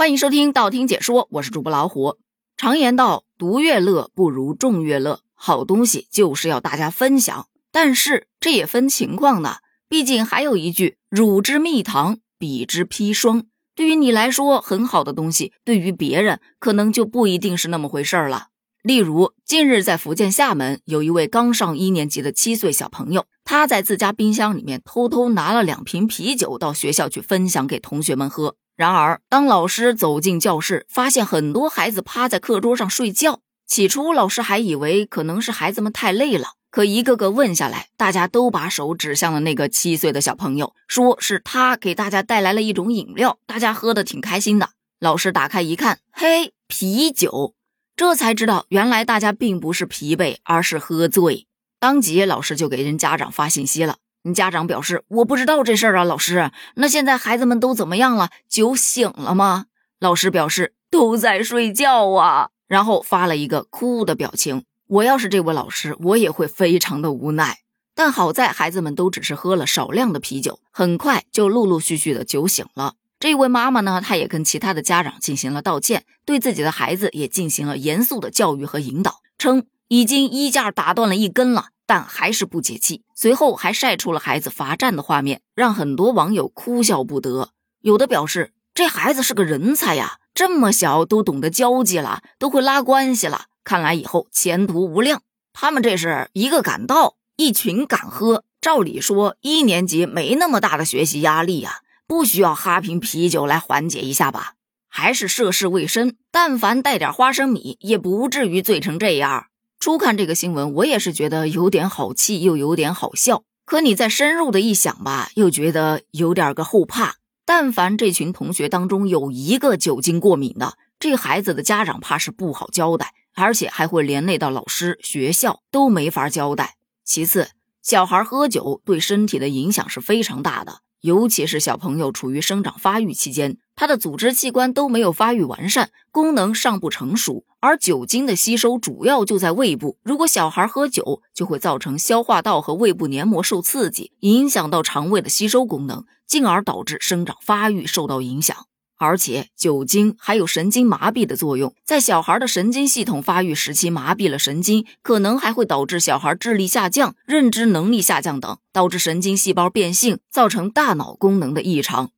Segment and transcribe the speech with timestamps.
[0.00, 2.16] 欢迎收听道听解说，我是主播老虎。
[2.56, 7.48] 常言道，独乐乐不如众乐乐，好东西就是要大家分享。
[7.70, 9.58] 但是这也分情况的，
[9.90, 13.44] 毕竟还有一句“汝之蜜糖，彼之砒霜”。
[13.76, 18.46] 对于你来说很好的东西，对于别人可能就不一定是那么回事儿了。
[18.82, 28.56] 例如，近日在福建厦门，有一位刚上一年级的七岁小朋友，他在自家冰箱里面偷偷拿了两瓶啤酒到学校去分享给同学们喝。
[28.80, 33.40] 然而，当老师走进教室，发现很多孩子趴在课桌上睡觉。
[33.66, 44.70] 起初，老师还以为可能是孩子们太累了，可一个个问下来，大家都把手指向了那个七岁的小朋友，说是他给大家带来了一种饮料，大家喝的挺开心的。
[44.98, 47.54] 老师打开一看，嘿，啤酒！
[47.94, 51.46] 这才知道，原来大家并不是疲惫，而是喝醉。
[51.78, 53.98] 当即，老师就给人家长发信息了。
[54.34, 56.50] 家长表示：“我不知道这事儿啊，老师。
[56.74, 58.30] 那现在孩子们都怎么样了？
[58.48, 59.66] 酒醒了吗？”
[59.98, 64.64] 老师表示：“都在睡觉啊。”然后发了一个哭的表情。
[64.86, 67.58] 我要是这位老师，我也会非常的无奈。
[67.94, 72.94] 但好在孩子们都只是喝了少量的啤酒，很快就陆陆续续的酒醒了。
[73.18, 81.66] 这位妈妈呢，她也跟其他的家长进行了道歉，对自己的孩子也进行了严肃的教育和引导，称已经衣架打断了一根了。
[81.90, 87.50] 但还是不解气，随后还晒出了孩子罚站的画面，让很多网友哭笑不得。
[87.80, 95.22] 有的表示这孩子是个人才呀，这么小都懂得交际了，都会拉关系了，看来以后前途无量。
[95.52, 98.44] 他们这是一个敢倒，一群敢喝。
[98.60, 104.52] 照理说一年级没那么大的学习压力呀，不需要哈瓶啤酒来缓解一下吧？
[104.88, 109.46] 还是涉世未深，但凡带点花生米，也不至于醉成这样。
[109.80, 113.44] 初看这个新闻，我也是觉得有点好气，又有点好笑。
[113.64, 117.14] 可你再深入的一想吧，又觉得有点个后怕。
[117.46, 126.74] 但凡这群同学当中有一个酒精过敏的，这孩子的家长怕是不好交代，而且还会连累到老师、学校都没法交代。
[127.02, 127.48] 其次，
[127.82, 130.82] 小孩喝酒对身体的影响是非常大的。
[131.00, 139.96] 尤其是小朋友处于生长发育期间，他的组织器官都没有发育完善，功能尚不成熟，而酒精的吸收主要就在胃部。
[140.02, 148.54] 如果小孩喝酒，就会造成消化道和胃部黏膜受刺激，影响到肠胃的吸收功能，进而导致生长发育受到影响。
[148.98, 162.10] 而且酒精还有神经麻痹的作用，在小孩的神经系统发育时期麻痹了神经，可能还会导致小孩智力下降、认知能力下降等，导致神经细胞变性，造成大脑功能的异常。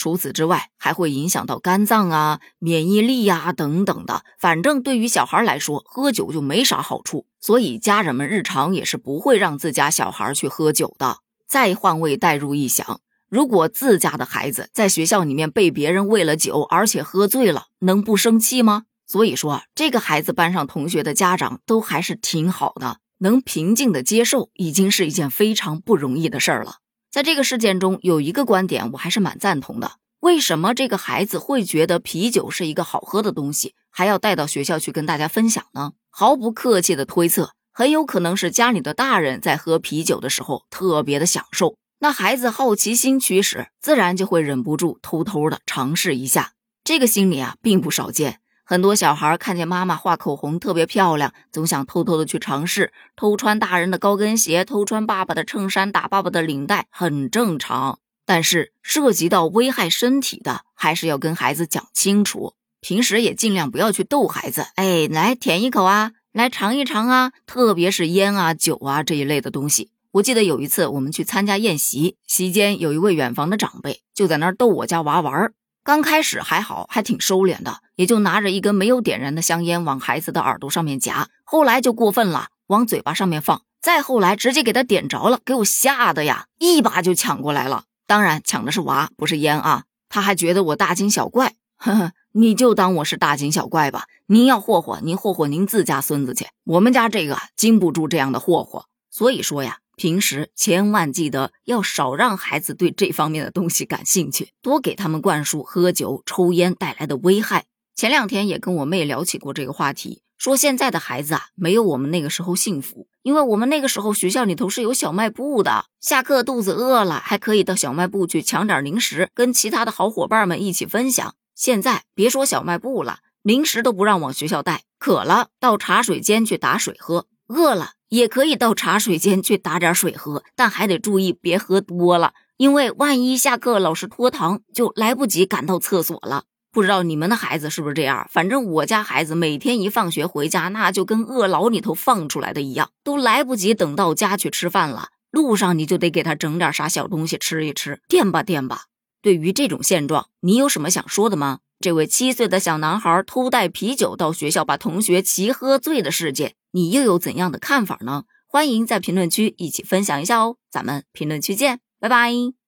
[0.00, 4.22] 除此之外，还会影响到肝脏啊、免疫力呀等等的。
[4.38, 11.18] 反正对于小孩来说，喝酒就没啥好处，所以家人们日常也是不会让自家小孩去喝酒的。
[11.46, 13.02] 再换位代入一想。
[13.28, 18.84] 如果自家的孩子在学校里面被别人喂了酒，而且喝醉了，能不生气吗？
[19.06, 26.76] 所以说，这个孩子班上同学的家长都还是挺好的，能平静的接受，已经是一件非常不容易的事儿了。
[27.10, 35.94] 在这个事件中，有一个观点我还是蛮赞同的：为什么这个孩子会觉得啤酒是一个好喝的东西，还要带到学校去跟大家分享呢？
[36.08, 41.74] 毫不客气的推测，很有可能是家里的大人在喝啤酒的时候特别的享受。
[41.98, 46.52] 那孩子好奇心驱使，自然就会忍不住偷偷的尝试一下。
[46.84, 48.38] 这个心理啊，并不少见。
[48.70, 57.98] 很多小孩看见妈妈画口红特别漂亮，总想偷偷的去尝试，偷穿大人的高跟鞋，偷穿爸爸的衬衫，打爸爸的领带，很正常。
[58.24, 62.54] 但是涉及到危害身体的，还是要跟孩子讲清楚。
[62.80, 69.90] 平时也尽量不要去逗孩子，哎，来舔一口啊，来尝一尝啊，特别是烟啊、酒啊这一类的东西。
[70.12, 75.54] 我记得有一次我们去参加宴席，席间有一位远房的长辈就在那儿逗我家娃玩儿。
[75.82, 81.28] 刚开始还好，还挺收敛的，也就拿着一根没有点燃的香烟往孩子的耳朵上面夹。
[81.42, 83.62] 后来就过分了，往嘴巴上面放。
[83.80, 87.84] 再后来直接给他点着了，给我吓得呀，一把就抢过来了。
[88.06, 89.84] 当然抢的是娃，不是烟啊。
[90.10, 94.04] 他还觉得我大惊小怪，呵呵，你就当我是大惊小怪吧。
[94.26, 98.84] 您要霍霍，您霍霍您自家孙子去，我们家这个经不住这样的霍霍。
[99.10, 99.78] 所以说呀。
[100.00, 107.66] 平时千万记得要少让孩子对这方面的东西感兴趣，多给他们灌输喝酒、抽烟带来的危害。
[107.94, 121.34] 前两天也跟我妹聊起过这个话题，说现在的孩子啊，没有我们那个时候幸福，因为我们那个时候学校里头是有小卖部的，下课肚子饿了还可以到小卖部去抢点零食，跟其他的好伙伴们一起分享。
[121.54, 127.90] 现在别说小卖部了，零食都不让往学校带，渴了到茶水间去打水喝，饿了。
[128.10, 136.44] 也可以到茶水间去打点水喝，但还得注意别喝多了，因为万一下课老师拖堂，就来不及赶到厕所了。
[136.72, 138.28] 不知道你们的孩子是不是这样？
[138.30, 148.86] 反正我家孩子每天一放学回家，那就跟饿牢里头放出来的一样，都来不及等到家去吃饭了，路上你就得给他整点啥小东西吃一吃，垫吧垫吧。
[149.22, 151.58] 对于这种现状，你有什么想说的吗？
[151.80, 158.24] 这位七岁的小男孩偷带啤酒到学校，把同学齐喝醉的事件，你又有怎样的看法呢？
[158.46, 162.59] 欢迎在评论区一起分享一下哦，咱们评论区见，拜拜。